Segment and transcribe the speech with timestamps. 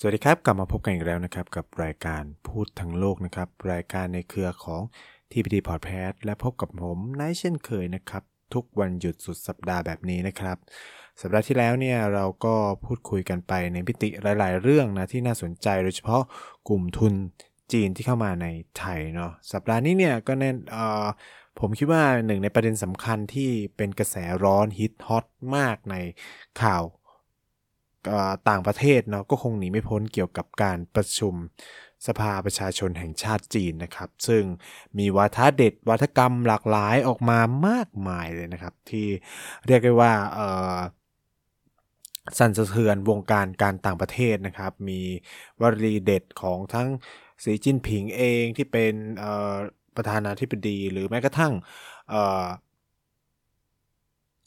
[0.00, 4.82] สวัสดีครับ กลับมาพบกันอีกแล้วนะครับ กับรายการพูดทั้งโลกนะครับ รายการในเครือของ
[5.30, 8.22] TPD Podcast และพบกับผมนายเช่นเคยนะครับ
[8.54, 10.56] ทุกวันหยุดสุดสัปดาห์แบบนี้นะครับ
[11.20, 16.22] สัปดาห์ที่แล้วเนี่ยเราก็พูดคุยกันไปในพิติหลาย ๆ เรื่องนะที่น่าสนใจโดยเฉพาะ
[16.68, 17.14] กลุ่มทุน
[17.72, 18.46] จีนที่เข้ามาใน
[18.78, 21.06] ไทยเนาะสัปดาห์นี้เนี่ยก็แน่นเออ
[21.60, 25.26] ผมคิดว่าหนึ่งในประเด็นสำคัญที่เป็นกระแสร้อนฮิตฮอต
[25.56, 25.96] มากใน
[26.62, 26.82] ข่าว
[28.48, 31.34] ต่างประเทศเนาะก็คงหนีไม่พ้นเกี่ยวกับการประชุม
[32.06, 34.42] สภาประชาชนแห่งชาติจีนนะครับ ซึ่ง
[34.98, 39.06] มีวาทะเด็ดวาทกรรมหลากหลายออกมามากมายเลยนะครับ ที่
[39.66, 40.12] เรียกได้ว่า
[42.38, 45.00] สั่นสะเทือนวงการการต่างประเทศนะครับ มี
[45.60, 46.88] วลีเด็ดของทั้ง
[47.44, 48.94] สีจิ้นผิงเองที่เป็น
[49.96, 51.52] ประธานาธิบดี หรือแม้กระทั่ง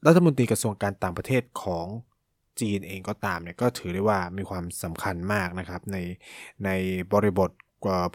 [0.05, 1.87] รัฐมนตรีกระทรวงการต่างประเทศของ
[2.59, 5.97] จีนเองก็ตามเนี่ยก็ถือได้ว่ามีความสำคัญมากนะครับใน
[6.65, 6.69] ใน
[7.13, 7.51] บริบท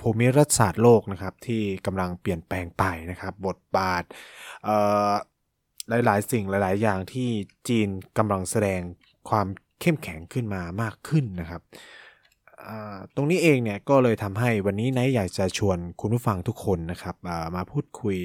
[0.01, 4.03] ภูมิรัฐศาสตร์โลกนะครับที่กำลังเปลี่ยนแปลงไปนะครับ บทบาท
[5.89, 7.29] หลาย ๆ สิ่งหลาย ๆ อย่างที่
[7.69, 8.81] จีนกำลังแสดง
[9.29, 9.47] ความ
[9.81, 11.63] เข้มแข็งขึ้นมามากขึ้นนะครับ
[13.15, 17.17] ตรงนี้เองเนี่ยก็เลยทำให้วันนี้นายอยากจะชวนคุณผู้ฟังทุกคนนะครับ
[17.57, 18.17] มาพูดคุย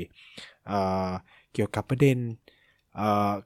[1.53, 2.18] เกี่ยวกับประเด็น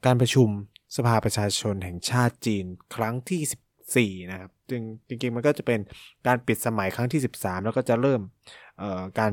[0.06, 0.50] การประชุม
[0.96, 2.66] สภาประชาชนแห่งชาติจีน
[2.96, 5.80] ครั้งที่ 14 นะครับจึงจริงๆมันก็จะเป็น
[6.28, 8.22] การปิดสมัยครั้งที่ 13 แล้วก็จะเริ่ม
[9.20, 9.32] การ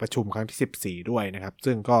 [0.00, 1.98] ประชุมครั้งที่ 14 ด้วยนะครับ ซึ่งก็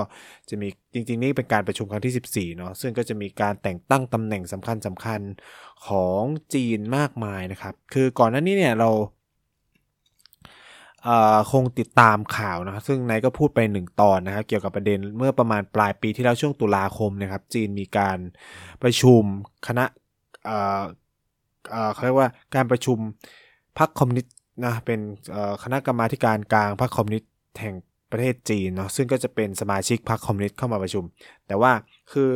[0.50, 5.20] จะมีจริงๆนี่เป็นการประชุมครั้งที่ 14 เนาะซึ่งก็จะมีการแต่งตั้งตำแหน่งสำคัญสำคัญ
[5.88, 6.22] ของ
[6.54, 8.90] จีนมากมายนะครับ คือก่อนหน้านี้เนี่ยเรา
[11.52, 18.18] คงติดตามข่าวนะครับซึ่งนายก็พูดไปหนึ่งตอนนะครับเกี่ยวกับประเด็นเมื่อประมาณปลายปีที่แล้วช่วงตุลาคมนะครับ จีนมีการ
[18.82, 19.22] ประชุม
[19.66, 19.84] คณะ
[21.92, 22.98] เขาเรียกว่าการประชุม
[23.78, 24.34] พรรคคอมมิวนิสต์
[24.64, 25.00] นะเป็น
[25.62, 27.30] คณะกรรมาการกลางพรรคคอมมิวนิสต์
[27.60, 27.74] แห่ง
[28.10, 31.04] ประเทศจีนเนาะซึ่งก็จะเป็นสมาชิกพรรคคอมมิวนิสต์เข้ามาประชุม
[31.46, 31.72] แต่ว่า
[32.12, 32.30] คือ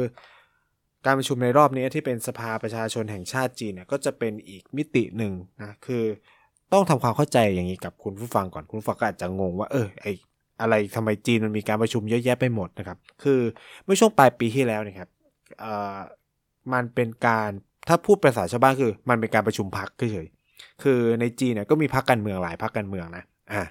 [1.07, 5.33] การประชุมในรอบนี้ที่เป็นสภาประชาชนแห่งชาติจีนเนี่ยก็จะเป็นอีกมิติหนึ่ง
[5.63, 6.05] นะคือ
[6.75, 10.07] ต้องทำความเข้าใจอย่างนี้กับคุณผู้ฟังก่อนคุณผู้ฟังก็อาจจะงงว่าเออไอ
[10.61, 13.41] อะไรทำไมจีนมันมีการประชุมเยอะแยะไปหมดนะครับ คือ
[13.85, 15.09] เมื่อช่วงปลายปีที่แล้วนะครับ
[15.61, 15.97] เอ่อ
[16.73, 17.51] มันเป็นการ
[17.89, 20.29] ถ้าพูดภาษาชาวบ้านคือ มันเป็นการประชุมพักเฉย
[20.83, 23.63] คือในจีนเนี่ยก็มีพักการเมืองหลายพักการเมืองนะอ่า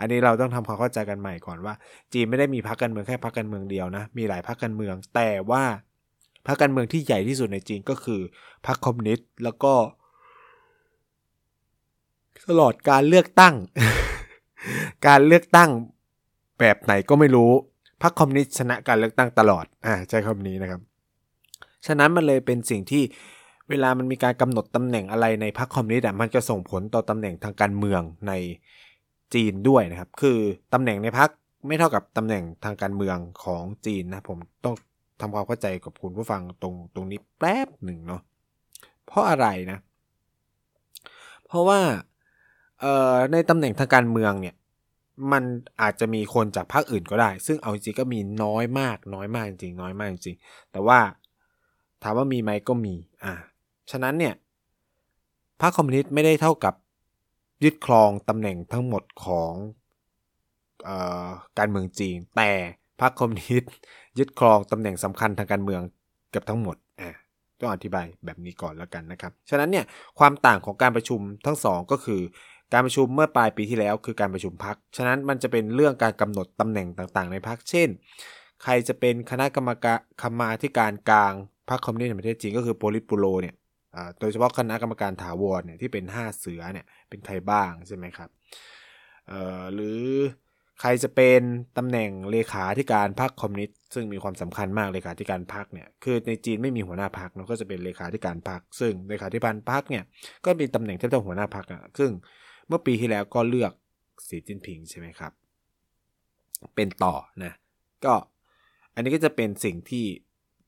[0.00, 1.74] อันนี้เราต้องทำความเข้าใจกันใหม่ก่อนว่า
[2.12, 5.62] จีนไม่ได้มีพักการเมืองแค่พักการเมืองเดียวนะ มีหลายพักการเมือง แต่ว่า
[6.46, 8.20] พักการเมืองที่ใหญ่ที่สุดในจีนก็คือ
[8.66, 9.72] พรรคคอมมิวนิสต์แล้วก็
[12.48, 13.54] ตลอดการเลือกตั้ง
[15.06, 15.70] การเลือกตั้ง
[16.58, 17.50] แบบไหนก็ไม่รู้
[18.02, 20.80] พรรคคอมมิวนิสต์ชนะการเลือกตั้งตลอดอ่าใช้คำนี้นะครับ
[21.86, 23.02] ฉะนั้นมันเลยเป็นสิ่งที่
[23.68, 28.32] เวลามันมีการกำหนดตำแหน่งอะไรในพรรคคอมมิวนิสต์มันจะส่งผลต่อตำแหน่งทางการเมืองใน
[29.34, 30.38] จีนด้วยนะครับ คือ
[30.72, 31.30] ตำแหน่งในพรรค
[31.66, 34.74] ไม่เท่ากับตำแหน่งทางการเมืองของจีนนะผมต้อง
[35.20, 38.22] ทำความเข้าใจกับคุณผู้ฟังตรงตรงนี้แป๊บหนึ่งเนาะ
[39.06, 39.78] เพราะอะไรนะ
[41.46, 41.80] เพราะว่า
[42.84, 44.54] เอ่อในตำแหน่งทางการเมืองเนี่ย
[45.32, 45.44] มัน
[45.80, 50.36] อาจจะมีคนจากพรรคอื่นก็ได้ ซึ่งเอาจริงก็มีน้อยมาก น้อยมากจริงน้อยมากจริง
[50.72, 50.98] แต่ว่า
[52.02, 53.32] ถามว่ามีไหมก็มีอ่า
[53.90, 54.34] ฉะนั้นเนี่ย
[55.60, 56.74] พรรคคอมมิวนิสต์ไม่ได้เท่ากับ
[57.64, 59.52] ยึดครองตำแหน่งทั้งหมดของ
[60.88, 60.90] อ
[61.26, 61.28] อ
[61.58, 62.50] การเมืองจีน แต่
[63.00, 63.70] พรรคคอมมิวนิสต์
[64.18, 65.80] ยึดครองตำแหน่งสำคัญทางการเมือง
[66.30, 67.10] เกือบทั้งหมดอ่า
[67.60, 69.84] ต้องอธิบายแบบนี้ก่อนแล้วกันนะครับ ฉะนั้นเนี่ย
[70.18, 72.20] ความต่างของการประชุมทั้งสองก็คือ
[72.72, 77.88] การประชุมเมื่อปลายปีที่แล้วคือการประชุมพัก ฉะนั้นมันจะเป็นเรื่องการกำหนดตำแหน่งต่างๆ ในพักเช่น
[78.62, 81.32] ใครจะเป็นคณะกรรมการคมาธิการกลาง
[81.68, 83.54] พรรคคอมมิวนิสต์ในประเทศจีนก็คือโปลิตบูโรเนี่ย
[84.20, 88.28] โดยเฉพาะคณะกรรมการถาวรเนี่ยที่เป็น 5 เสือเนี่ยเป็นใครบ้างใช่ไหมครับ
[89.74, 90.02] หรือ
[90.80, 91.40] ใครจะเป็น
[91.78, 100.04] ตำแหน่งเลขาธิการพรรคคอมมิวนิสต์ซึ่งมีความสำคัญมากเลขาธิการพรรคเนี่ยคือในจีนไม่มีหัวหน้าพรรคเนาะก็จะเป็นเลขาธิการพรรคซึ่งเลขาธิการพรรคเนี่ย
[100.44, 102.10] ก็มีตำแหน่งเทียบเท่าหัวหน้าพรรคอะซึ่ง
[102.68, 103.72] เมื่อปีที่แล้วก็เลือก
[104.28, 105.32] สีจิ้นผิงใช่ไหมครับ
[106.74, 107.14] เป็นต่อ
[107.44, 107.52] นะ
[108.04, 108.14] ก็
[108.94, 110.04] อันนี้ก็จะเป็นสิ่งที่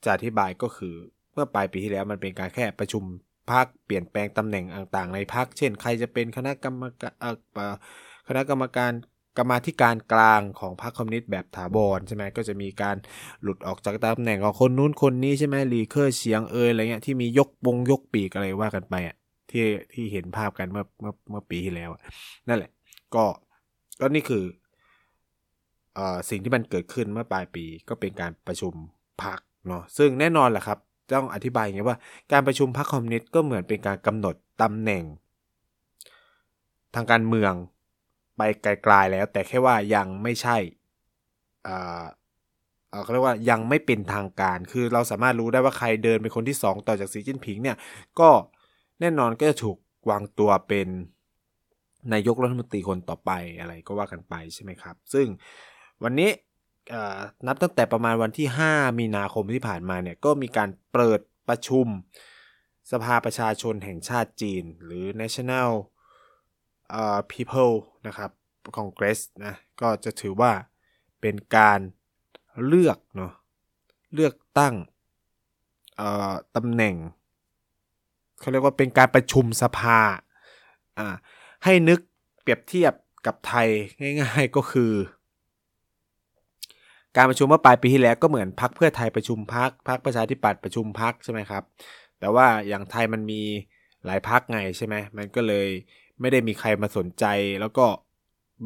[0.04, 0.94] จะอธิบายก็คือ
[1.32, 3.04] เมื่อปลายปีที่แล้วมันเป็นการแค่ประชุม
[3.50, 7.12] พักเปลี่ยนแปลงตำแหน่งต่างๆ ในพักเช่น ใครจะเป็นคณะกรรมการ
[8.28, 8.92] คณะกรรมการ
[9.38, 12.96] กรรมาธิการกลางของพรรคคอมมิวนิสต์แบบถาวรใช่ไหมก็จะมีการ
[13.42, 19.16] หลุดออกจากตำแหน่งของคนนู้นคนนี้ใช่ไหมลีเคอร์เฉียงเอยอะไรเงี้ยที่มียกบงยกปีกอะไรว่ากันไปอะ
[19.50, 21.90] ที่ที่เห็นภาพกันเมื่อเมื่อเมื่อปีที่แล้ว
[22.48, 22.70] นั่นแหละ
[23.14, 23.24] ก็
[24.00, 24.44] ก็นี่คือ
[25.98, 26.00] อ
[26.30, 28.74] สิ่งที่มันเกิดขึ้นเมื่อปลายปีก็เป็นการประชุม
[29.22, 30.78] พักเนาะซึ่งแน่นอนแหละครับ
[31.14, 31.98] ต้องอธิบายอย่างนี้ว่า
[32.32, 35.04] การประชุมพักคอมมิวนิสต์ก็เหมือนเป็นการกำหนดตำแหน่ง
[36.94, 37.52] ทางการเมือง
[38.36, 40.56] ไปไกลๆแล้ว แต่แค่ว่ายังไม่ใช่
[41.66, 42.04] อ่า
[43.02, 47.76] เขาเรียกว่ายังไม่เป็นทางการ คือเราสามารถรู้ได้ว่าใครเดินเป็นคนที่ 2 ต่อจากสีจิ้นผิงเนี่ย
[48.20, 48.30] ก็
[49.00, 49.78] แน่นอนก็จะถูก
[50.10, 50.88] วางตัวเป็น
[52.12, 55.26] นายกรัฐมนตรีคนต่อไปอะไรก็ว่ากันไปใช่ไหมครับ ซึ่ง
[56.02, 56.30] วันนี้
[57.46, 61.86] นับตั้งแต่ประมาณวันที่ 5 มีนาคมที่ผ่านมาเนี่ยก็มีการเปิดประชุม
[62.92, 65.70] สภาประชาชนแห่งชาติจีน หรือ National
[67.32, 67.74] People
[68.06, 68.30] นะครับ
[68.76, 70.52] Congress นะก็จะถือว่า
[71.20, 71.80] เป็นการ
[72.66, 73.32] เลือกเนาะ
[74.14, 74.74] เลือกตั้ง
[76.56, 76.94] ตำแหน่ง
[78.40, 79.98] เขาเรียกว่าเป็นการประชุมสภา
[80.98, 81.14] อ่า
[81.64, 81.98] ให้นึก
[82.42, 82.92] เปรียบเทียบ
[83.26, 83.68] กับไทย
[84.20, 84.92] ง่ายๆก็คือ
[87.16, 91.62] การประชุมเมื่อปลายปีที่แล้วก็เหมือนพักเพื่อไทยประชุมพักพักประชาธิปัตย์ประชุมพักใช่ไหมครับ
[92.20, 93.42] แต่ว่าอย่างไทยมันมี
[94.04, 95.68] หลายพักไงใช่ไหมมันก็เลย
[96.20, 97.24] ไม่ได้มีใครมาสนใจ
[97.60, 97.86] แล้วก็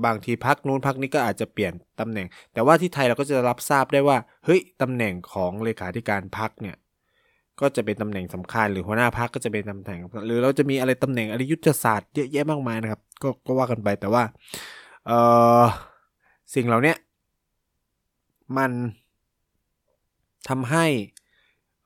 [0.05, 6.77] บางทีพักนู้นพักนี้ก็อาจจะเปลี่ยนตำแหน่ง แต่ว่าที่ไทยเราก็จะรับทราบได้ว่าเฮ้ยตำแหน่งของเลขาธิการพักเนี่ย
[7.61, 14.23] ก็จะเป็นตำแหน่งสำคัญหรือหัวหน้าพักก็จะเป็นตำแหน่ง หรือเราจะมีอะไรตำแหน่งอะไรยุทธศาสตร์เยอะแยะมากมายนะครับ ก็ก็ว่ากันไปแต่ว่า
[15.07, 15.13] เอ
[15.63, 15.65] อ
[16.55, 16.95] สิ่งเหล่านี้
[18.57, 18.71] มัน
[20.49, 20.87] ทำให้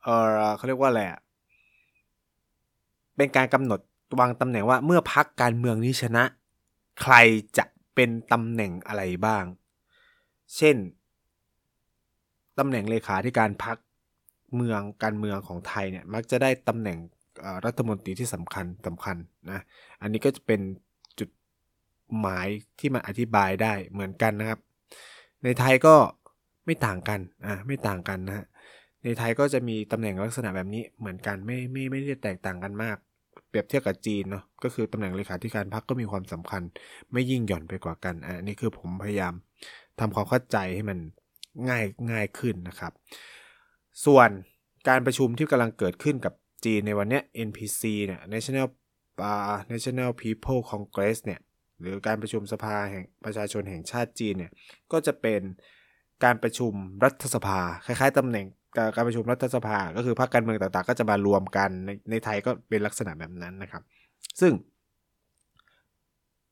[0.03, 0.07] เอ
[0.45, 1.01] อเขาเรียกว่าอะไร
[3.17, 3.79] เป็นการกำหนด
[4.19, 6.23] วางตำแหน่งว่าเมื่อพักการเมืองนี้ชนะ
[7.01, 7.15] ใคร
[7.57, 9.43] จะเป็นตำแหน่งอะไรบ้าง
[10.55, 10.75] เช่น
[12.57, 13.77] ตำแหน่งเลขาธิการพัก
[14.55, 16.97] เมืองการเมืองของไทยเนี่ยมักจะได้ตำแหน่ง
[17.65, 19.17] รัฐมนตรีที่สำคัญสำคัญ
[19.51, 19.59] นะ
[20.01, 20.61] อันนี้ก็จะเป็น
[21.19, 21.29] จุด
[22.19, 22.47] หมาย
[22.79, 24.59] ที่มันอธิบายได้เหมือนกันนะครับ
[25.43, 25.95] ในไทยก็
[26.65, 28.45] ไม่ต่างกันอ่าไม่ต่างกันนะฮะ
[29.03, 32.97] ในไทยก็จะมีตำแหน่งลักษณะแบบนี้เหมือนกันไม่ไม่ไม่ได้แตกต่างกันมาก
[33.49, 36.61] เปรียบเทียบกับจีนเนาะก็คือตำแหน่งเลขาธิการพรรคก็มีความสำคัญ
[37.11, 39.33] ไม่ยิ่งหย่อนไปกว่ากันอ่านี่คือผมพยายาม
[39.99, 40.99] ทำความเข้าใจให้มัน
[41.69, 42.93] ง่ายง่ายขึ้นนะครับ
[44.05, 44.29] ส่วน
[44.89, 46.33] การประชุมที่กำลังเกิดขึ้นกับ
[46.65, 48.67] จีนในวันนี้ NPC เนี่ย National
[49.29, 51.39] uh, National People Congress เนี่ย
[51.81, 54.51] หรือการประชุมสภาแห่งประชาชนแห่งชาติจีนเนี่ย
[54.91, 55.41] ก็จะเป็น
[56.23, 58.45] การประชุมรัฐสภา คล้ายๆตำแหน่ง
[58.95, 63.83] การประชุมรัฐสภา ก็คือพรรคการเมืองต่างๆ ก็จะมารวมกันในในไทยก็เป็นลักษณะแบบนั้นนะครับ
[64.41, 64.53] ซึ่ง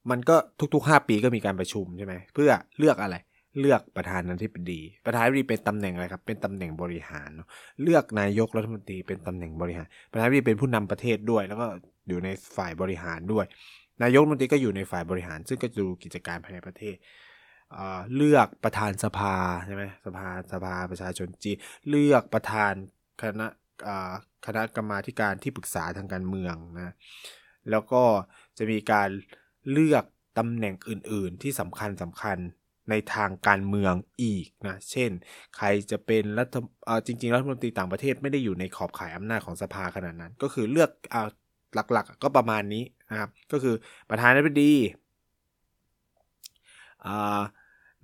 [0.09, 0.35] มันก็
[0.73, 3.15] ทุกๆ 5 ปีก็มีการประชุมใช่ไหมเพื่อเลือกอะไร
[3.59, 7.29] เลือกประธานาธิบดี ประธานาธิบดีเป็นตำแหน่งอะไรครับ เป็นตำแหน่งบริหาร
[7.81, 11.65] เลือกนายกรัฐมนตรีเป็นตำแหน่งบริหาร ประธานาธิบดีเป็นผู้นำประเทศด้วย แล้วก็
[12.07, 13.45] อยู่ในฝ่ายบริหารด้วย
[14.03, 16.95] นายกรัฐมนตรีก็อยู่ในฝ่ายบริหาร ซึ่งก็ดูกิจการภายในประเทศ
[18.15, 19.35] เลือกประธานสภา
[19.65, 21.57] ใช่ไหมสภาสภาประชาชนจีน
[21.89, 22.73] เลือกประธาน
[23.21, 23.47] คณะ
[24.45, 26.93] คณะกรรมาการที่ปรึกษาทางการเมืองนะ
[27.71, 28.03] แล้วก็
[28.57, 29.09] จะมีการ
[29.71, 30.03] เลือก
[30.37, 32.37] ตำแหน่งอื่น ๆ ที่สำคัญสำคัญ
[32.89, 35.11] ในทางการเมืองอีกนะ เช่น
[35.57, 36.55] ใครจะเป็นรัฐ
[37.07, 41.27] จริงๆรัฐมนตรีต่างประเทศไม่ได้อยู่ในขอบข่ายอำนาจของสภาขนาดนั้น ก็คือเลือกอ่า
[41.91, 43.75] หลักๆ ก็ประมาณนี้นะครับ ก็คือ
[44.09, 44.73] ประธานาธิบดี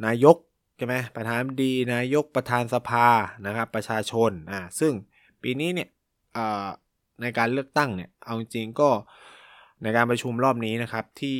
[0.06, 0.38] นายก
[0.78, 3.08] ใช่ไหมประธานาธิบดีนายกประธานสภา
[3.48, 4.94] นะครับ ประชาชนอ่าซึ่ง
[5.42, 5.90] ปีนี้เนี่ย
[7.22, 8.90] ในการเลือกตั้งเนี่ยเอาจริงก็
[9.84, 11.38] ในการประชุมรอบนี้นะครับที่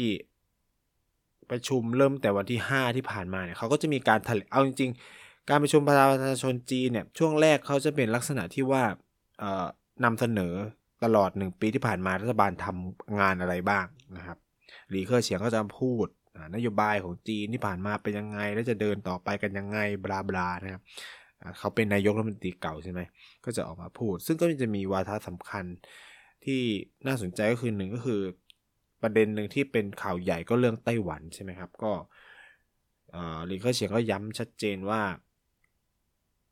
[1.52, 8.84] ประชุมเริ่มแต่วันที่ 5 ที่ผ่านมาเนี่ยเขาก็จะมีการแถลงเอาจริง ๆ การประชุมประชาชนจีนเนี่ยช่วงแรกเขาจะเป็นลักษณะที่ว่า
[10.04, 10.54] นำเสนอ
[11.04, 13.86] ตลอด 1 ปีที่ผ่านมารัฐบาลทำงานอะไรบ้าง
[14.18, 14.38] นะครับ
[14.90, 16.08] หลีเคอร์เฉียงก็จะพูด
[16.56, 20.82] นโยบายของจีนที่ผ่านมาเป็นยังไง แล้วจะเดินต่อไปกันยังไงบลาบลานะครับ
[21.60, 23.02] เขาเป็นนายกรัฐมนตรีเก่าใช่ไหม
[23.46, 25.66] ก็จะออกมาพูด ซึ่งก็จะมีวาทะสำคัญ
[26.46, 26.62] ที่
[27.08, 28.22] น่าสนใจก็คือหนึ่งก็คือ
[29.02, 31.92] ประเด็นหนึ่งที่เป็นข่าวใหญ่ก็เรื่องไต้หวันใช่ไหมครับ ก็
[33.46, 35.04] หลีเค่อเฉียงก็ย้ำชัดเจนว่า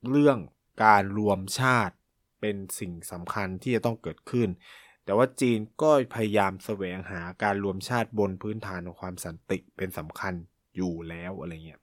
[0.09, 0.37] เรื่อง
[0.83, 1.95] การรวมชาติ
[2.41, 4.49] เป็นสิ่งสำคัญที่จะต้องเกิดขึ้น
[5.05, 10.33] แต่ว่าจีนก็พยายามแสวงหาการรวมชาติบนพื้นฐานของความสันติเป็นสำคัญ
[10.75, 11.81] อยู่แล้วอะไรเงี้ย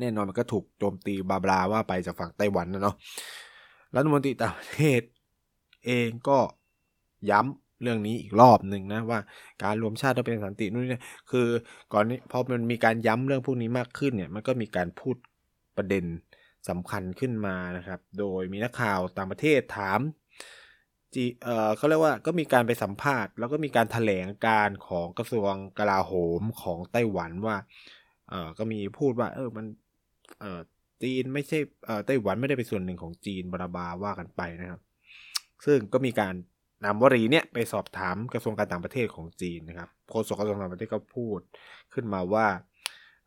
[0.00, 2.96] แน่นอนมันก็ถูกโจมตีบาบลาว่าไปจากฝั่งไต้หวันนะเนาะ
[3.94, 5.02] รัฐมนตรีต่างประเทศ
[5.86, 6.38] เองก็
[7.30, 9.20] ย้ำ เรื่องนี้อีกรอบหนึ่งนะว่า
[9.64, 11.48] การรวมชาติต้องเป็นสันตินู่นนี่คือ
[11.92, 15.16] ก่อนนี้พอมันมีการย้ำเรื่องพวกนี้มากขึ้นเนี่ยมันก็มีการพูด
[15.76, 16.04] ประเด็น
[16.68, 20.00] สำคัญขึ้นมานะครับ โดยมีนักข่าวต่างประเทศถาม
[21.14, 27.56] จีเออเขาเรียกว่าก็มีการไปสัมภาษณ์ แล้วก็มีการถแถลงการของกระทรวงกลาโหมของไต้หวันว่า
[28.30, 29.66] เออก็มีพูดว่า เออมัน
[30.40, 30.60] เออ
[31.02, 34.80] จีนไม่ใช่เออไต้หวันไม่ได้เป็นส่วนหนึ่งของจีนบราบาว่ากันไปนะครับ
[35.64, 36.34] ซึ่งก็มีการ
[36.84, 41.40] นามวรีเนี่ยไปสอบถามกระทรวงการต่างประเทศของจีนนะครับโฆษกกระทรวงการต่างประเทศก็พูด
[41.94, 42.46] ขึ้นมาว่า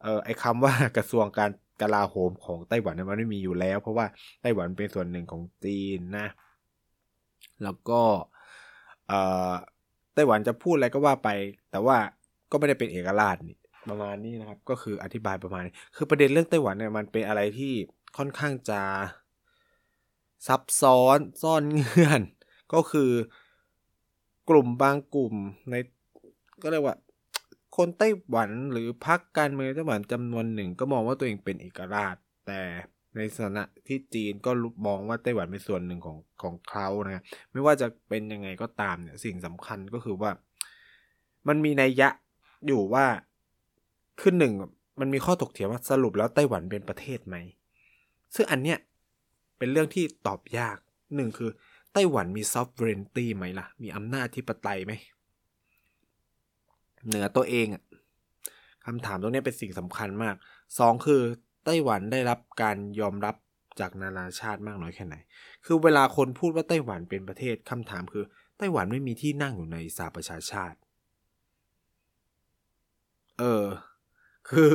[0.03, 1.51] เออไอคำว่ากระทรวงการ
[1.81, 4.05] กลาโหมของไต้หวันมันไม่มีอยู่แล้ว เพราะว่า
[4.41, 6.27] ไต้หวันเป็นส่วนหนึ่งของจีนนะ
[7.63, 8.01] แล้วก็
[9.07, 9.13] เอ
[9.51, 9.53] อ
[10.13, 11.29] ไต้หวันจะพูดอะไรก็ว่าไป
[11.71, 11.97] แต่ว่า
[12.51, 13.57] ก็ไม่ได้เป็นเอกราชนี่
[13.89, 17.73] ประมาณนี้นะครับ ก็คืออธิบายประมาณนี้ คือประเด็นเรื่องไต้หวันเนี่ยมันเป็นอะไรที่
[18.17, 18.81] ค่อนข้างจะ
[20.47, 22.21] ซับซ้อนซ่อนเงื่อน
[22.73, 23.11] ก็คือ
[24.49, 25.35] กลุ่มบางกลุ่ม
[25.69, 25.75] ใน
[26.61, 26.95] ก็เรียกว่า
[27.77, 32.15] คนไต้หวันหรือพรรคการเมืองไต้หวันจำนวนหนึ่ง ก็มองว่าตัวเองเป็นเอกราช
[32.47, 32.61] แต่
[33.15, 34.51] ในสถานะที่จีนก็
[34.87, 40.31] มองว่าไต้หวันเป็นส่วนหนึ่งของของเขานะไม่ว่าจะเป็นยังไงก็ตามเนี่ยสิ่งสำคัญก็คือว่า
[41.47, 42.09] มันมีนัยยะ
[42.67, 43.05] อยู่ว่า
[44.21, 44.53] ขึ้นหนึ่ง
[44.99, 47.35] มันมีข้อถกเถียงว่าสรุปแล้วไต้หวันเป็นประเทศไหม
[48.35, 48.77] ซึ่งอันเนี้ย
[49.57, 50.77] เป็นเรื่องที่ตอบยาก
[51.15, 51.49] หนึ่งคือ
[51.93, 54.91] ไต้หวันมีซอฟต์เรนตี้ไหมล่ะ มีอำนาจที่ปไตยไหม
[57.07, 57.83] เหนือตัวเองอะ
[58.85, 60.35] คำถามตรงนี้เป็นสิ่งสำคัญมาก
[60.79, 61.21] สองคือ
[61.65, 63.35] ไต้หวันได้รับการยอมรับ
[63.79, 65.15] จากนานาชาติมากน้อยแค่ไหน
[65.65, 68.25] คือเวลาคนพูดว่าไต้หวันเป็นประเทศคำถามคือ
[68.57, 70.77] ไต้หวันไม่มีที่นั่งอยู่ในสหประชาชาติ
[73.39, 73.65] เออ
[74.49, 74.73] คือ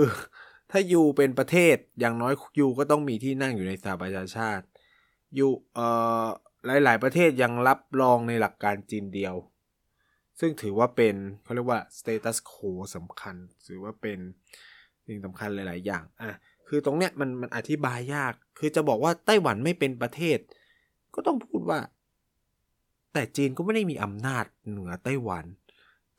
[0.71, 4.65] ถ้ายูเป็นประเทศอย่างน้อยยูก็ต้องมีที่นั่งอยู่ในสหประชาชาติ
[5.39, 5.87] ยูเอ่
[6.25, 6.27] อ
[6.67, 9.35] หลาย ๆ ประเทศยังรับรองในหลักการจีนเดียว
[10.41, 14.19] ซึ่งถือว่าเป็นเขาเรียกว่า status quo สำคัญ ถือว่าเป็น
[15.07, 16.31] สิ่งสำคัญหลาย ๆ อย่างอะ
[16.69, 20.39] คือตรงเนี้ยมันมันอธิบายยาก คือจะบอกว่าไต้หวันไม่เป็นประเทศ
[21.15, 21.81] ก็ต้องพูดว่า
[23.13, 25.45] แต่จีนก็ไม่ได้มีอำนาจเหนือไต้หวัน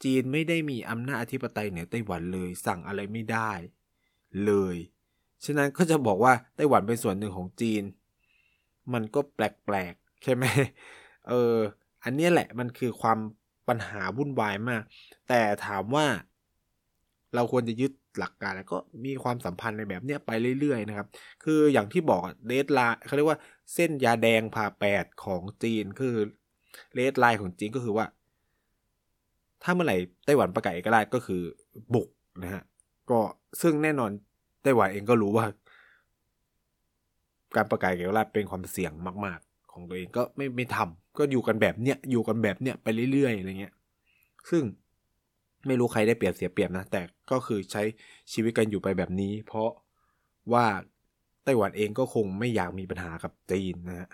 [0.03, 3.51] จีนไม่ได้มีอำนาจอธิปไตยเหนือไต้หวันเลย สั่งอะไรไม่ได้
[4.45, 4.75] เลย
[5.45, 7.83] ฉะนั้นก็จะบอกว่าไต้หวันเป็นส่วนหนึ่งของจีน
[8.93, 10.45] มันก็แปลก ใช่ไหม
[11.29, 11.55] เออ
[12.03, 13.19] อันนี้แหละมันคือความ
[13.67, 14.83] ปัญหาวุ่นวายมาก
[15.27, 16.05] แต่ถามว่า
[17.35, 21.07] เราควรจะยึดหลักการแล้วก็มีความสัมพันธ์ในแบบเนี้ยไปเรื่อยๆนะครับ
[21.43, 23.39] คืออย่างที่บอก deadline เขาเรียกว่า
[23.73, 26.15] เส้นยาแดงผ่าแปดของจีนคือ
[26.93, 28.05] red line ของจีนก็คือว่า
[29.63, 31.41] ถ้าเมื่อไหร่ไต้หวันประกาศเอกราชก็คือ
[31.93, 32.09] บุก
[32.43, 32.63] นะฮะ
[33.09, 33.19] ก็
[33.61, 34.11] ซึ่งแน่นอน
[34.63, 35.45] ไต้หวันเองก็รู้ว่า
[37.55, 38.93] การประกาศเอกราชเป็นความเสี่ยง
[39.25, 39.39] มาก
[39.75, 43.73] ของตัวเองก็ไม่ไม่ทำก็อยู่กันแบบเนี้ยอยู่กันแบบเนี้ยไปเรื่อยๆอะไรเงี้ย
[44.49, 44.63] ซึ่ง
[45.67, 47.01] ไม่รู้ใครได้เปรียบเสียเปรียบนะแต่
[47.31, 47.83] ก็คือใช้
[48.33, 49.69] ชีวิตกันอยู่ไปแบบนี้ เพราะ
[50.53, 50.65] ว่า
[51.43, 54.09] ไต้หวันเองก็คงไม่อยากมีปัญหากับจีนนะฮะ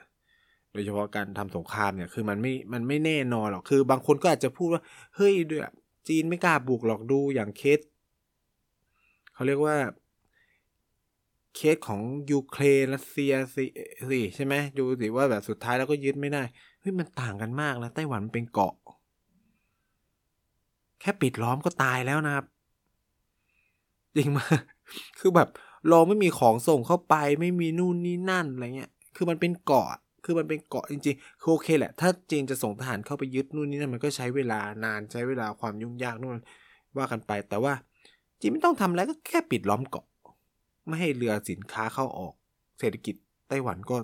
[0.71, 4.81] โดยเฉพาะการทำสงครามเนี่ยคือมันไม่มันไม่แน่นอนหรอกคือบางคนก็อาจจะพูดว่า
[5.15, 5.63] เฮ้ยด้วย
[6.07, 7.79] จีนไม่กล้าบุกหรอกดูอย่างเคส
[9.33, 9.75] เขาเรียกว่า
[11.55, 13.65] เคสของยูเครนรัสเซียสิ
[14.09, 16.43] สิใช่ไหมดูสิว่าแบบสุดท้ายแล้วก็ยึดไม่ได้
[16.79, 18.73] เฮ้ยมันต่างกันมากนะไต้หวันเป็นเกาะ
[21.01, 22.45] แค่ปิดล้อมก็ตายแล้วนะครับ
[24.15, 24.45] จริงมา
[25.19, 25.49] คือแบบ
[25.89, 29.87] เราไม่มีของส่งเข้าไปไม่มีนู่นนี่นั่นอะไรเงี้ย คือมันเป็นเกาะ
[30.25, 36.37] คือมันเป็นเกาะจริงๆ คือโอเคแหละ ถ้าจีนจะส่งทหารเข้าไปยึดนู่นนี่นั่นมันก็ใช้เวลานานใช้เวลาความยุ่งยากนู่น
[36.97, 37.73] ว่ากันไป แต่ว่า
[38.39, 40.05] จีนไม่ต้องทำอะไรก็แค่ปิดล้อมเกาะ
[40.87, 42.33] ไม่ให้เรือสินค้าเข้าออก
[42.79, 43.15] เศรษฐกิจ
[43.49, 43.97] ไต้หวันก็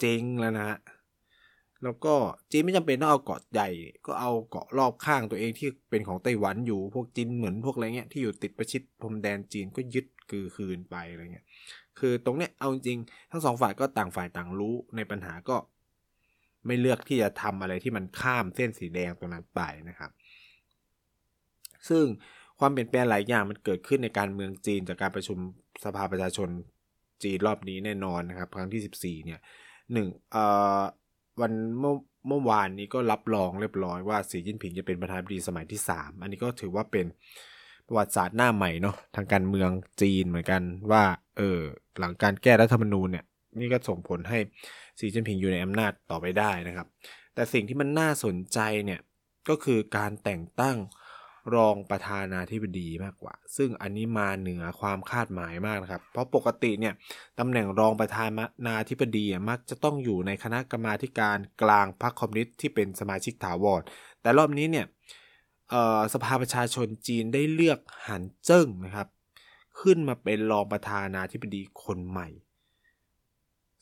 [0.00, 0.78] เจ๊งแล้วนะฮะ
[1.84, 2.14] แล้วก็
[2.50, 3.68] จีนไม่จำเป็นต้องเอาเกาะใหญ่
[4.06, 11.46] ก็เอาเกาะรอบข้างตัวเองที่เป็นของไต้หวันอยู่พวกจีนเหมือนพวกอะไรเงี้ยที่อยู่ติดประชิดพรมแดนจีนก็ยึดกือคืนไปอะไรเงี้ย
[11.98, 12.98] คือตรงเนี้ยเอาจริง
[13.30, 15.56] ทั้งสองฝ่ายก็ต่างฝ่ายต่างรู้ในปัญหาก็
[16.66, 20.10] ไม่เลือกที่จะทำอะไรที่มันข้ามเส้นสีแดงตรงนั้นไปนะครับ
[21.88, 22.04] ซึ่ง
[22.58, 25.38] ความเปลี่ยนแปลงหลายอย่างมันเกิดขึ้นในการเมืองจีน จากการประชุม
[25.84, 26.48] สภาประชาชน
[27.22, 29.40] จีนรอบนี้แน่นอนนะครับ ครั้งที่ 14 เนี่ย
[29.92, 30.08] หนึ่ง
[31.40, 31.94] วันเมื่อ
[32.28, 37.06] เมื่อวานนี้ก็รับรองเรียบร้อยว่าสีจิ้นผิงจะเป็นประธานาธิบดีสมัยที่ 3 อันนี้ก็ถือว่าเป็น
[37.86, 39.70] ประวัติศาสตร์หน้าใหม่เนาะทางการเมือง
[40.02, 41.02] จีนเหมือนกันว่า
[41.38, 41.58] เออ
[41.98, 43.24] หลังการแก้รัฐธรรมนูญเนี่ย
[43.60, 44.38] นี่ก็ส่งผลให้
[44.98, 46.86] สีจิ้นผิงอยู่ในอำนาจต่อไปได้นะครับ
[47.34, 49.00] แต่สิ่งที่มันน่าสนใจเนี่ย
[49.48, 50.76] ก็คือการแต่งตั้ง
[51.54, 56.94] รองประธานาธิบดีมากกว่า ซึ่งอันนี้มาเหนือความคาดหมายมากนะครับ เพราะปกติเนี่ย
[57.38, 58.26] ตำแหน่งรองประธา
[58.66, 63.80] นาธิบดีมักจะต้องอยู่ในคณะกรรมาการกลางพรรคคอมมิวนิสต์ที่เป็นสมาชิกถาวร
[64.22, 64.86] แต่รอบนี้เนี่ย
[66.14, 69.08] สภาประชาชนจีนได้เลือกหันเจิ้งนะครับ
[69.80, 72.28] ขึ้นมาเป็นรองประธานาธิบดีคนใหม่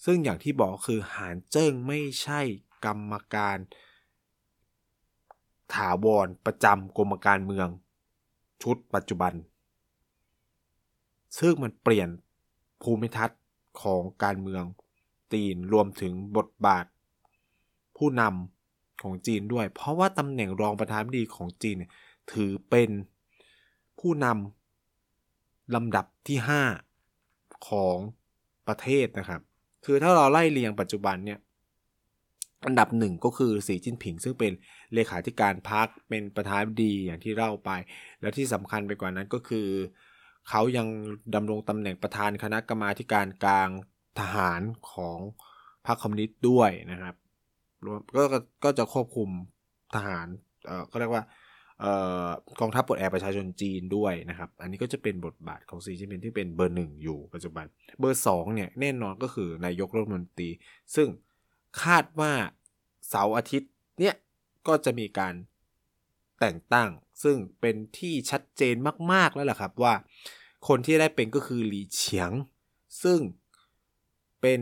[0.05, 2.41] ซึ่งอย่างที่บอกคือหานเจิ้งไม่ใช่
[2.85, 3.59] กรรมการ
[5.75, 7.69] ถาวรประจำกรมการเมือง
[8.63, 9.33] ชุดปัจจุบัน
[11.39, 12.09] ซึ่งมันเปลี่ยน
[12.83, 13.41] ภูมิทัศน์
[13.83, 14.65] ของการเมือง
[15.33, 16.85] ตีนรวมถึงบทบาท
[17.97, 21.77] ผู้นำของจีนด้วย เพราะว่าตำแหน่งรองประธานาธิบดีของจีน
[22.33, 22.91] ถือเป็น
[23.99, 26.39] ผู้นำลำดับที่
[27.03, 27.97] 5 ของ
[28.69, 29.43] ประเทศนะครับ
[29.85, 31.39] คือถ้าเราไล่เรียงปัจจุบันเนี่ย
[32.67, 34.53] อันดับหนึ่งก็คือสีจิ้นผิง ซึ่งเป็น
[34.95, 37.71] เลขาธิการพรรคเป็นประธานดีอย่างที่เล่าไป
[38.21, 39.69] แล้วที่สำคัญไปกว่านั้นก็คือ
[40.49, 40.87] เขายัง
[41.35, 43.69] ดำรงตำแหน่งประธานคณะกรรมาการกลาง
[44.21, 45.19] ทหารของ
[45.87, 47.15] พรรคคอมมิวนิสต์ด้วยนะครับ
[48.17, 48.25] ก็
[48.65, 49.29] ก็จะควบคุม
[49.95, 50.27] ทหาร
[50.67, 51.25] เอ่อก็เรียกว่า
[52.61, 57.67] กองทัพปลดแอกประชาชนจีนด้วยนะครับ อันนี้ก็จะเป็นบทบาทของซีจิ้นผิงที่เป็นเบอร์หนึ่งอยู่ปัจจุบัน
[58.01, 60.49] เบอร์สองเนี่ยแน่นอนก็คือนายกรัฐมนตรี
[60.95, 61.09] ซึ่ง
[61.83, 62.33] คาดว่า
[63.09, 64.15] เสาร์อาทิตย์เนี่ย
[64.67, 65.35] ก็จะมีการ
[66.41, 66.89] แต่งตั้ง
[67.23, 68.75] ซึ่งเป็นที่ชัดเจน
[69.13, 69.95] มาก ๆ แล้วล่ะครับว่า
[70.69, 72.31] คนที่ได้เป็นก็คือหลีเฉียง
[73.03, 73.21] ซึ่ง
[74.41, 74.61] เป็น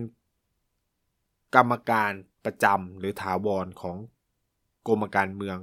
[1.55, 2.13] กรรมการ
[2.45, 3.97] ประจำหรือถาวรของ
[4.87, 5.59] กรมการเมือง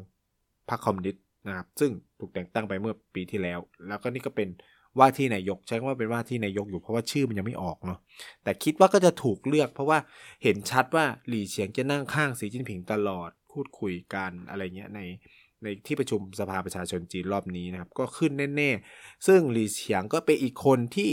[0.69, 4.49] พรรคคอมมิวนิสต์นะครับ ซึ่งถูกแต่งตั้งไปเมื่อปีที่แล้ว แล้วก็นี่ก็เป็น
[4.99, 7.99] ว่าที่นายกใช้คำว่าเป็นว่าที่นายกอยู่เพราะว่าชื่อมันยังไม่ออกเนาะ
[8.43, 9.97] แต่คิดว่าก็จะถูกเลือก เพราะว่า
[10.43, 14.99] เห็นชัดว่าหลี่เฉียงจะนั่งข้างสีจิ้นผิงตลอดพูดคุยกันอะไรเงี้ยใน
[15.63, 21.09] ในที่ประชุมสภาประชาชนจีนรอบนี้นะครับ ก็ขึ้นแน่ๆ ซึ่งหลี่เฉียงก็เป็นอีกคนที่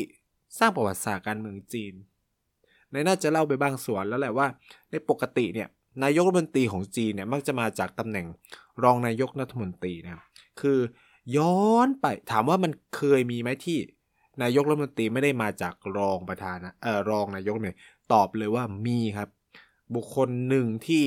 [0.59, 1.95] สร้างประวัติศาสตร์การเมืองจีน
[2.93, 4.47] ในน่าจะเล่าไปบางส่วนแล้วแหละว่า
[4.91, 5.69] ในปกติเนี่ย
[6.05, 8.27] นายกรัฐมนตรีของจีนเนี่ยมักจะมาจากตำแหน่ง
[8.83, 10.23] รองนายกรัฐมนตรีนะครับ
[10.61, 10.79] คือ
[11.37, 13.79] ย้อนไปถามว่ามันเคยมีไหมที่
[14.43, 17.77] นายกรัฐมนตรีไม่ได้มาจากรองประธานนะเออรองนายกเนี่ย
[18.13, 19.29] ตอบเลยว่ามีครับ
[19.95, 21.05] บุคคลหนึ่งที่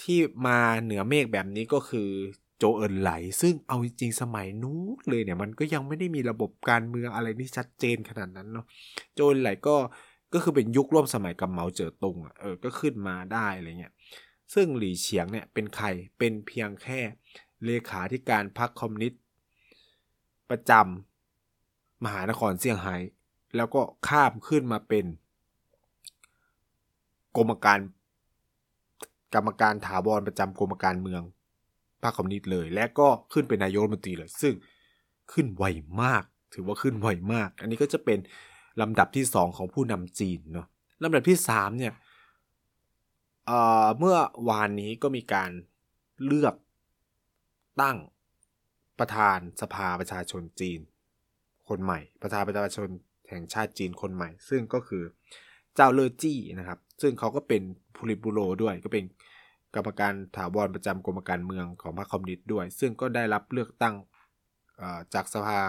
[0.00, 2.08] ที่มาเหนือเมฆแบบนี้ก็คือ
[2.58, 8.66] โจเอินไหล ซึ่งเอาจริงสมัยนู้นเลยเนี่ย มันก็ยังไม่ได้มีระบบการเมืองอะไรที่ชัดเจนขนาดนั้นเนาะ
[9.14, 9.76] โจเอินไหลก็
[10.32, 13.94] ก็คือเป็นยุคร่วมสมัยกับเหมาเจ๋อตุงอะเออก็ขึ้นมาได้อะไรเงี้ย
[14.54, 15.86] ซึ่งหลี่เฉียงเนี่ยเป็นใคร
[16.18, 17.00] เป็นเพียงแค่
[17.64, 19.22] เลขาธิการพรรคคอมมิวนิสต์
[20.50, 22.96] ประจำมหานครเซี่ยงไฮ้
[23.56, 25.04] แล้วก็ข้ามขึ้นมาเป็น
[27.36, 27.78] กรมการ
[29.34, 31.22] กรรมการถาวรประจำกรมการเมือง
[32.02, 34.54] พรรคคอมมิวนิสต์เลย และก็ขึ้นเป็นนายกรัฐมนตรีเลย ซึ่ง
[35.32, 35.64] ขึ้นไว
[36.02, 38.18] มาก ถือว่าขึ้นไวมาก อันนี้ก็จะเป็น
[38.80, 40.66] ลำดับที่ 2 ของผู้นำจีนเนาะ
[41.02, 41.94] ลำดับที่ 3 เนี่ย
[43.46, 44.16] เเมื่อ
[44.48, 45.50] วานนี้ก็มีการ
[46.26, 46.54] เลือก
[47.82, 47.96] ตั้ง
[48.98, 50.80] ประธานสภาประชาชนจีน
[51.68, 52.88] คนใหม่ ประธานประชาชน
[53.28, 55.02] แห่งชาติจีนคนใหม่ ซึ่งก็คือ
[55.74, 57.62] เจ้าเลอจี้นะครับ ซึ่งเขาก็เป็น
[57.96, 59.04] พูลิบูโรด้วยก็เป็น
[59.74, 63.94] กรรมการถาวรประจำกรมการเมืองของพรรคคอมมิวนิสต์ด้วย ซึ่งก็ได้รับเลือกตั้ง
[65.14, 65.60] จากสภา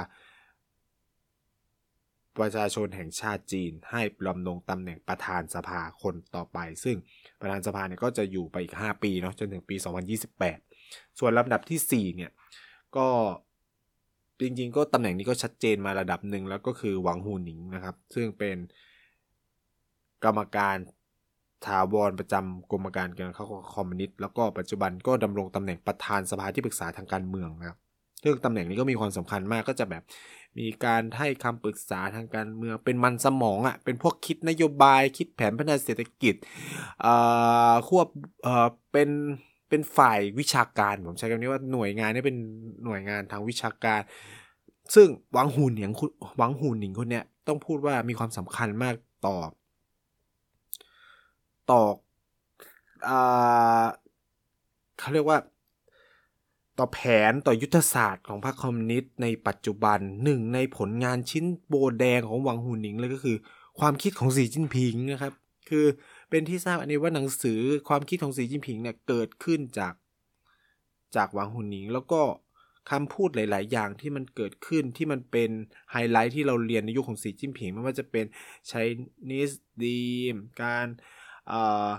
[2.39, 6.97] ประชาชนแห่งชาติจีน ให้ลำลงตำแหน่งประธานสภาคนต่อไป ซึ่ง
[7.39, 9.75] ประธานสภาเนี่ยก็จะอยู่ไปอีก 5 ปีเนาะจนถึงปี
[10.21, 10.68] 2028
[11.19, 12.31] ส่วนลำดับที่ 4 เนี่ย
[12.97, 13.07] ก็
[14.41, 18.57] จริงๆ ก็ตำแหน่งนี้ก็ชัดเจนมาระดับหนึ่งแล้วก็คือหวังหูหนิงนะครับ ซึ่งเป็น
[20.23, 20.77] กรรมการ
[21.65, 27.77] ถาวรประจำกรมการการเข้าคอมมิวนิสต์แล้วก็ปัจจุบันก็ดำรงตำแหน่งประธานสภาที่ปรึกษาทางการเมืองนะครับ
[28.23, 30.03] ซึ่งตำแหน่งนี้ก็มีความสำคัญมากก็จะแบบ
[30.59, 36.35] มีการให้คำปรึกษาทางการเมืองเป็นมันสมองอะ่ะเป็นพวกคิดนโยบายคิดแผนพัฒนาเศรษฐกิจ
[37.01, 37.13] เอ่
[37.71, 38.07] อควบ
[38.43, 39.09] เอ่อเป็น
[39.69, 42.37] เป็นฝ่ายวิชาการผมใช้คำนี้ว่าหน่วยงานนี้เป็น
[42.85, 44.01] หน่วยงานทางวิชาการ
[44.95, 45.91] ซึ่งหวังหูหนิง
[46.37, 49.37] หวังหูหนิงคนเนี้ยต้องพูดว่ามีความสำคัญมากต่อ
[51.71, 51.81] ต่อ
[54.99, 55.39] เขาเรียกว่า
[56.77, 56.99] ต่อแผ
[57.31, 63.37] นต่อยุทธศาสตร์ของพรรคคอมมิวนิสต์ในปัจจุบันหนึ่งในผลงานชิ้นโบแดงของหวังหูหนิงเลยก็คือ
[63.79, 65.33] ความคิดของสีจิ้นผิงนะครับ
[65.69, 65.85] คือ
[66.29, 69.93] เป็นที่ทราบอันนี้ว่าหนังสือความคิดของสีจิ้นผิงเนี่ยเกิดขึ้นจาก
[71.15, 72.21] จากหวังหูหนิง แล้วก็
[72.89, 75.49] คำพูดหลาย ๆ อย่างที่มันเกิดขึ้นที่มันเป็น
[75.91, 78.25] ไฮไลท์ที่เราเรียนในยุคของสีจิ้นผิง ไม่ว่าจะเป็น
[78.69, 78.81] ใช้
[79.29, 79.51] นิส
[79.83, 80.01] ดี
[80.33, 80.87] มการ
[81.47, 81.89] เอ่อ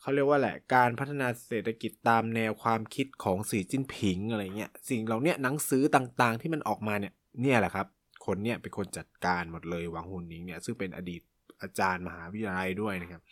[0.00, 7.12] เขาเรียกว่าแหละการพัฒนาเศรษฐกิจตามแนวความคิดของสีจิ้นผิงอะไรเงี้ยสิ่งเหล่านี้หนังสือต่างๆ ที่มันออกมาเนี่ย
[7.42, 7.86] เนี่ยแหละครับ
[8.26, 11.22] คนเนี่ยเป็นคนจัดการหมดเลยหวังหุนหนิงเนี่ยซึ่งเป็นอดีต
[11.62, 13.22] อาจารย์มหาวิทยาลัยด้วยนะครับ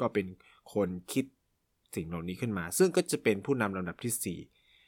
[0.00, 0.26] ก็เป็น
[0.74, 1.24] คนคิด
[1.94, 4.38] สิ่งเหล่านี้ขึ้นมา ซึ่งก็จะเป็นผู้นำลำดับที่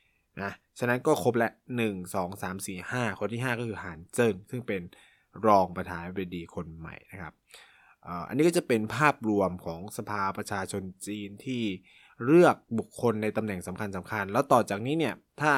[0.02, 1.50] 4นะฉะนั้นก็ครบและ
[1.82, 4.82] 1 2 3 4 5 คนที่ 5 ก็คือหานเจิ้งซึ่งเป็น
[5.46, 7.32] รองประธานาธิบดีคนใหม่นะครับ
[8.28, 11.62] อันนี้ก็จะเป็นภาพรวมของสภาประชาชนจีนที่
[12.24, 15.52] เลือกบุคคลในตำแหน่งสำคัญสำคัญ แล้วต่อจากนี้เนี่ยถ้า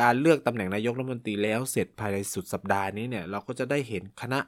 [0.00, 4.40] การเลือกตำแหน่งนายกรัฐมนตรีแล้วเสร็จภายในสุดสัปดาห์นี้เนี่ยเราก็จะได้เห็นคณะ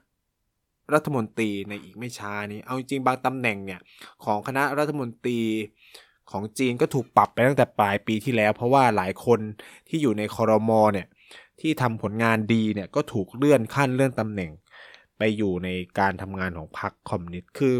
[0.95, 3.81] รัฐมนตรีในอีกไม่ช้านี้ เอาจริงบางตำแหน่งเนี่ย
[4.25, 5.41] ของคณะรัฐมนตรี
[6.31, 9.41] ของจีนก็ถูกปรับไปตั้งแต่ปลายปีที่แล้ว เพราะว่าหลายคน
[9.89, 11.07] ที่อยู่ในคอรมอเนี่ย
[11.61, 14.53] ที่ทำผลงานดีเนี่ยก็ถูกเลื่อนขั้นเลื่อนตำแหน่ง
[15.19, 17.75] ไปอยู่ในการทำงานของพรรคคอมมิวนิสต์คือ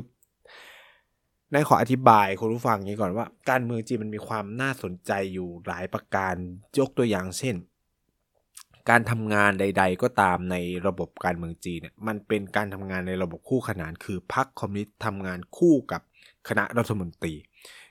[1.53, 6.35] ในขออธิบายคุณผู้ฟังนี้ก่อนว่า การเมืองจีนมันมีความน่าสนใจอยู่หลายประการ
[6.79, 7.57] ยกตัวอย่างเช่น
[8.91, 16.03] การทำงานใด ๆ ก็ตามในระบบการเมืองจีนเนี่ยมันเป็นการทำงานในระบบคู่ขนาน คือพรรคคอมมิวนิสต์ทำงานคู่กับ
[16.49, 17.35] คณะรัฐมนตรี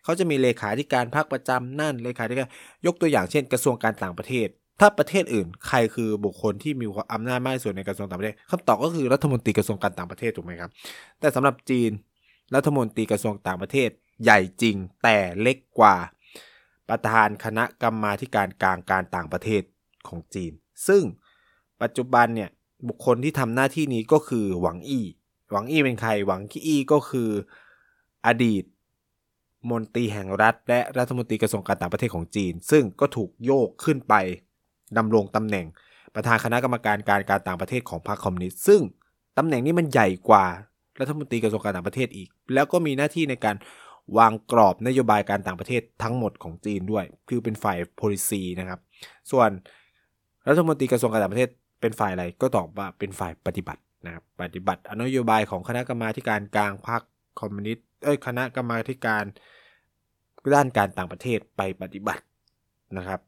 [0.03, 2.49] เขาจะมีเลขาธิการพรรคประจำนั่นเลขาธิการ
[2.85, 4.47] ยกตัวอย่างเช่น กระทรวงการต่างประเทศ
[4.79, 10.71] ถ้าประเทศอื่น ใครคือบุคคลที่มีอำนาจมากที่สุดในกระทรวงต่างประเทศคำตอบก็คือรัฐมนตรีกระทรวงการต่างประเทศถูกไหมครับ
[11.19, 11.91] แต่สำหรับจีน
[12.55, 13.89] รัฐมนตรีกระทรวงต่างประเทศ
[14.23, 15.95] ใหญ่จริงแต่เล็กกว่า
[16.89, 19.61] ประธานคณะกรรมาการกลางการต่างประเทศ
[20.07, 20.53] ของจีน
[20.87, 21.03] ซึ่ง
[21.81, 22.49] ปัจจุบันเนี่ย
[22.87, 25.05] บุคคลที่ทำหน้าที่นี้ก็คือหวังอี้
[25.51, 27.29] หวังอี้เป็นใคร หวังอี้ก็คือ
[28.27, 28.63] อดีต
[29.71, 34.13] มนตรีแห่งรัฐ และรัฐมนตรีกระทรวงการต่างประเทศของจีน ซึ่งก็ถูกโยกขึ้นไป
[34.97, 35.65] ดำรงตำแหน่ง
[36.15, 38.81] ประธานคณะกรรมการการการต่างประเทศของพรรคคอมมิวนิสต์ ซึ่ง
[39.37, 40.45] ตำแหน่งนี้มันใหญ่กว่า
[40.99, 43.55] รัฐมนตรีกระทรวงการต่างประเทศอีก แล้วก็มีหน้าที่ในการ
[44.17, 48.79] วางกรอบนโยบายการต่างประเทศทั้งหมดของจีนด้วย คือเป็นฝ่าย policy นะครับ
[49.31, 49.49] ส่วน
[50.47, 51.49] รัฐมนตรีกระทรวงการต่างประเทศ
[51.81, 57.01] เป็นฝ่ายอะไรก็ตอบว่าเป็นฝ่ายปฏิบัตินะครับปฏิบัตินโยบายของคณะกรรมาการกลางพรรค
[57.39, 59.23] คอมมิวนิสต์เอ้ยคณะกรรมาการ
[60.55, 62.23] ด้านการต่างประเทศไปปฏิบัติ
[62.97, 63.19] นะครับ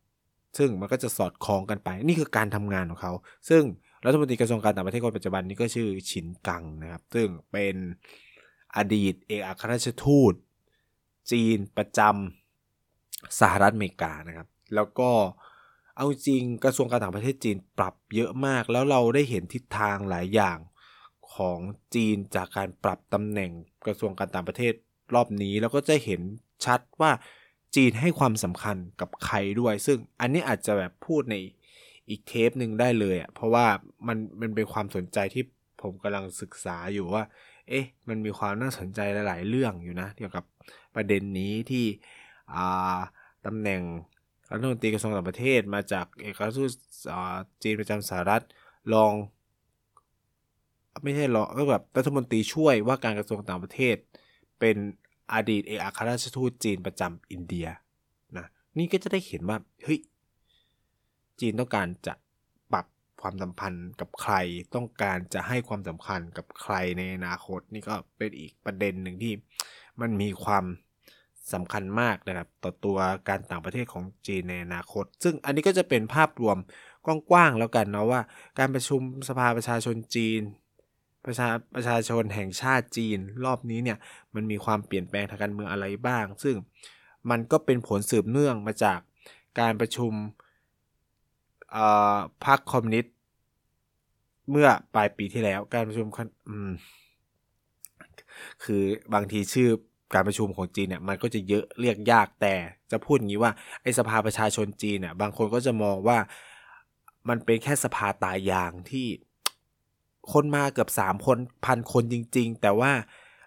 [0.58, 3.14] ซึ่งมันก็จะสอดคล้องกันไปนี่คือการทำงานของเขา
[3.50, 3.64] ซึ่ง
[4.06, 7.76] รัฐมนตรีกระทรวงการต่างประเทศคนปัจจุบันนี้ก็ชื่อชินกังนะครับ ซึ่งเป็น
[8.78, 10.34] อดีตเอกอัครราชทูต
[11.32, 20.58] จีนประจำสหรัฐอเมริกานะครับ แล้วก็เเอาจริงกระทรวงการต่างประเทศจีนปรับเยอะมาก แล้วเราได้เห็นทิศทางหลายอย่าง
[21.34, 21.60] ของ
[21.96, 23.52] จีนจากการปรับตำแหน่ง
[23.86, 24.74] กระทรวงการต่างประเทศ
[25.16, 26.22] รอบนี้ แล้วก็จะเห็น
[26.66, 27.12] ชัดว่า
[27.76, 31.36] จีนให้ความสำคัญกับใครด้วย ซึ่งอันนี้อาจจะแบบพูดใน
[32.10, 33.66] อีกเทปหนึ่งได้เลยอะเพราะว่า
[34.08, 35.44] มันมันเป็นความสนใจที่
[35.82, 37.24] ผมกำลังศึกษาอยู่ว่า
[37.70, 40.44] เอ๊ะ มันมีความน่าสนใจหลาย ๆ เรื่องอยู่นะ เกี่ยวกับ
[40.96, 41.86] ประเด็นนี้ที่
[42.54, 43.00] อ่า
[43.46, 43.82] ตำแหน่ง
[44.52, 46.74] รัฐมนตรีกระทรวงต่างประเทศมาจากเอกอัครราชทูต
[47.64, 48.44] จีนประจำสหรัฐ
[48.94, 49.14] รอง
[51.04, 53.96] ไม่ใช่รอกก็แบบรัฐมนตรีช่วยว่าการกระทรวงต่างประเทศ
[54.60, 54.78] เป็น
[55.34, 57.68] อดีตเอกอัครราชทูตจีนประจำอินเดีย
[58.38, 60.00] นะนี่ก็จะได้เห็นว่าเฮ้ย
[61.40, 62.14] จีนต้องการจะ
[62.72, 62.86] ปรับ
[63.22, 64.34] ความสัมพันธ์กับใคร
[64.76, 69.34] ต้องการจะให้ความสำคัญกับใครในอนาคต นี่ก็เป็นอีกประเด็นหนึ่งที่
[70.02, 70.66] มันมีความ
[71.54, 72.98] สำคัญมากนะครับต่อตัว
[73.30, 76.58] การต่างประเทศของจีนในอนาคต ซึ่งอันนี้ก็จะเป็นภาพรวม
[77.06, 78.22] กว้างๆแล้วกันเนาะว่า
[78.60, 80.42] การประชุมสภาประชาชนจีน
[81.26, 83.98] ประชาประชาชนแห่งชาติจีน รอบนี้เนี่ย
[84.36, 86.56] มันมีความเปลี่ยนแปลงทางการเมืองอะไรบ้าง ซึ่ง
[87.30, 89.00] มันก็เป็นผลสืบเนื่องมาจาก
[89.60, 90.12] การประชุม
[92.46, 93.14] พรรคคอมมิวนิสต์
[94.52, 96.08] เมื่อปลายปีที่แล้วการประชุม
[98.64, 99.70] คือบางทีชื่อ
[100.14, 102.56] การประชุมของจีนเนี่ยมันก็จะเยอะเรียกยากแต่
[102.92, 103.52] จะพูดอย่างนี้ว่า
[103.84, 106.18] ไอ้สภาประชาชนจีนเนี่ยบางคนก็จะมองว่า
[107.30, 109.08] มันเป็นแค่สภาตายางที่
[110.34, 112.92] คนมาเกือบสามคนพันคนจริง ๆ แต่ว่า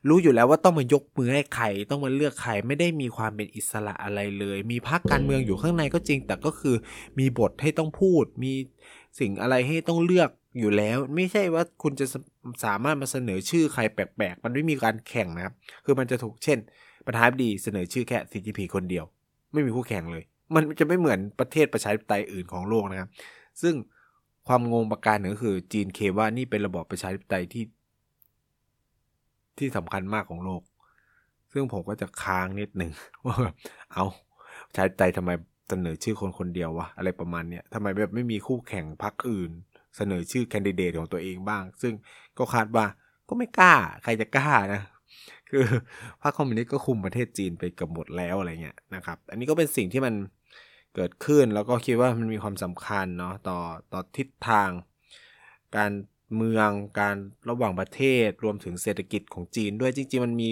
[0.09, 6.77] รู้อยู่แล้วว่าต้องมายกมือให้ใครต้องมาเลือกใครไม่ได้มีความเป็นอิสระอะไรเลย มีพรรคการเมืองอยู่ข้างในก็จริง แต่ก็คือ
[7.19, 8.53] มีบทให้ต้องพูด มี
[9.19, 12.07] สิ่งอะไรให้ต้องเลือก อยู่แล้ว ไม่ใช่ว่าคุณจะ
[12.65, 16.59] สามารถมาเสนอชื่อใครแปลกๆ มันไม่มีการแข่งนะครับ คือมันจะถูกเช่น
[17.07, 19.05] ประธานาธิบดีเสนอชื่อแค่ CGP คนเดียว
[19.53, 20.23] ไม่มีคู่แข่งเลย
[20.55, 23.09] มันจะไม่เหมือนประเทศประชาธิปไตยอื่นของโลกนะครับ
[23.63, 23.75] ซึ่ง
[24.49, 27.65] ความงงประการหนึ่งคือจีนเคว่านี่เป็นระบอบประชาธิปไตยที่
[29.59, 30.63] ที่สำคัญมากของโลก
[31.53, 32.93] ซึ่งผมก็จะค้างนิดหนึ่ง
[33.27, 33.37] ว่า
[33.93, 34.05] เอา
[34.75, 35.31] ใช้ใจทำไม
[35.69, 39.53] เสนอชื่อคนคนเดียววะอะไรประมาณเนี้ยทำไมแบบไม่มีคู่แข่งพรรคอื่น
[39.97, 41.93] เสนอชื่อแคนดิเดตของตัวเองบ้าง ซึ่ง
[42.39, 42.87] ก็คาดว่า
[43.29, 44.83] ก็ไม่กล้า ใครจะกล้านะ
[45.51, 45.65] คือ
[46.23, 50.15] พรรคคอมมิวนิสต์ก็คุมประเทศจีนไปกับหมดแล้วอะไรเงี้ยนะครับ อันนี้ก็เป็นสิ่งที่มัน
[50.95, 53.59] เกิดขึ้นแล้วก็คิดว่ามันมีความสำคัญเนาะต่อ
[53.93, 54.71] ต่อทิศทาง
[55.77, 55.93] การ
[56.37, 57.17] เมืองการ
[57.51, 60.51] ระหว่างประเทศรวมถึงเศรษฐกิจของจีนด้วยจริงๆ มันมี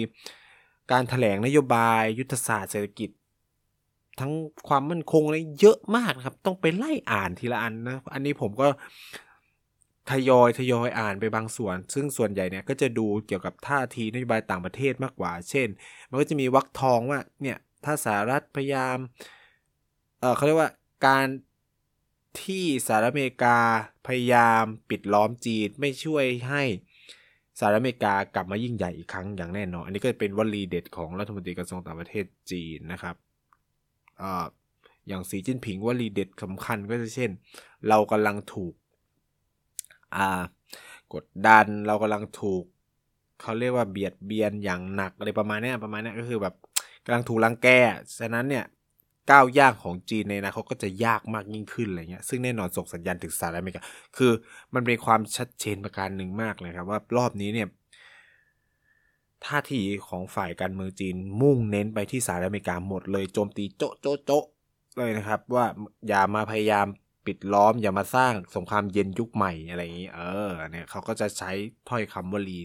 [0.91, 3.09] การถแถลงนโยบายยุทธศาสตร์เศรษฐกิจ
[4.19, 4.31] ทั้ง
[4.67, 8.67] ความมั่นคงอะไรเยอะมากครับ ต้องไปไล่อ่านทีละอันนะ อันนี้ผมก็
[10.09, 15.67] ทยอยทยอยอ่านไปบางส่วน ซึ่งส่วนใหญ่เนี่ยก็จะดูเกี่ยวกับท่าทีนโยบายต่างประเทศมากกว่า เช่น
[16.09, 18.97] มันก็จะมีวักทองว่าเนี่ยถ้าสหรัฐพยายาม
[20.19, 20.71] เออเขาเรียกว่า
[21.07, 21.27] การ
[22.43, 23.57] ที่สหรัฐอเมริกา
[24.07, 26.63] พยายามปิดล้อมจีนไม่ช่วยให้
[27.59, 33.15] สหรัฐอเมริกากลับมายิ่งใหญ่อีกครั้งอย่างแน่นอน อันนี้ก็เป็นวลีเด็ดของรัฐมนตรีกระทรวงต่างประเทศจีนนะครับ
[34.21, 34.45] อ่า
[35.07, 37.29] อย่างสีจิ้นผิงวลีเด็ดสำคัญก็จะเช่น
[37.89, 38.73] เรากำลังถูก
[40.15, 40.41] อ่า
[41.13, 42.63] กดดันเรากำลังถูก
[43.41, 46.55] เขาเรียกว่าเบียดเบียนอย่างหนักอะไรประมาณนี้ประมาณนี้ก็คือแบบ
[47.05, 47.67] กำลังถูกรังแก
[48.19, 48.65] ฉะนั้นเนี่ย
[49.31, 53.83] ก้าวย่างของจีนในอนาคตก็จะยากมากยิ่งขึ้นอะไรเงี้ยซึ่งแน่นอนส่งสัญญาณถึงสหรัฐอเมริกา
[54.17, 54.31] คือ
[54.73, 57.67] มันเป็นความชัดเจนประการหนึ่งมากเลยครับ ว่ารอบนี้เนี่ย
[59.45, 64.45] ท่าทีของฝ่ายการเมืองจีนมุ่งเน้นไปที่สหรัฐอเมริกาหมดเลยโจมตีโจ๊ะโจ๊ะโจ๊ะ
[64.97, 65.65] เลยนะครับ ว่า
[66.07, 66.87] อย่ามาพยายาม
[67.25, 71.51] ปิดล้อมอย่ามาสร้างสงครามเย็นยุคใหม่อะไรอย่างนี้ เออเนี่ยเขาก็จะใช้
[71.89, 72.59] ถ้อยคำวลี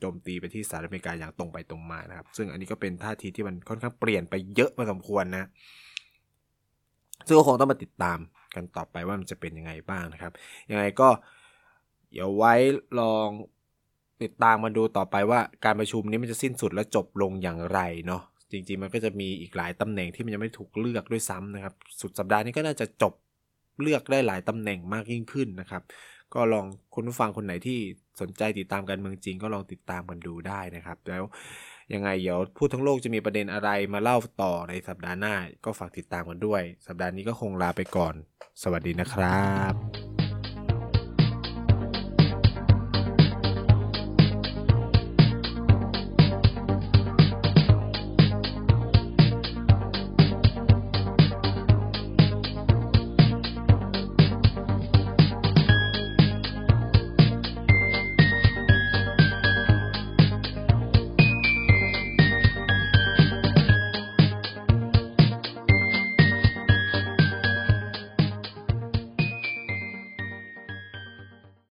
[0.00, 5.48] โจมตีไปที่สหรัฐอเมริกาอย่างตรงไปตรงมานะครับ ซึ่งอันนี้ก็เป็นท่าทีที่มันค่อนข้างเปลี่ยนไปเยอะพอสมควรนะ
[7.26, 8.18] ซึ่งก็คงต้องมาติดตาม
[8.54, 10.32] กันต่อไปว่ามันจะเป็นยังไงบ้างนะครับ
[10.70, 11.08] ยังไงก็
[12.12, 12.54] เดี๋ยวไว้
[13.00, 13.28] ลอง
[14.22, 23.12] ติดตามมาดูต่อไปว่าการประชุมนี้มันจะสิ้นสุดและจบลงอย่างไรเนาะจริงๆ มันก็จะมีอีกหลายตำแหน่งที่มันยังไม่ถูกเลือกด้วยซ้ำนะครับ สุดสัปดาห์นี้ก็น่าจะจบ
[23.82, 25.82] เลือกได้หลายตำแหน่งมากยิ่งขึ้นนะครับ
[26.34, 27.78] ก็ลองคุณผู้ฟังคนไหนที่
[28.20, 31.22] สนใจติดตามการเมืองจริงก็ลองติดตามกันดูได้นะครับ แล้ว
[31.92, 38.14] ยังไงเดี๋ยวพูดทั้งโลกจะมีประเด็นอะไรมาเล่าต่อในสัปดาห์หน้า ก็ฝากติดตามกันด้วย สัปดาห์นี้ก็คงลาไปก่อน
[38.62, 40.09] สวัสดีนะครับ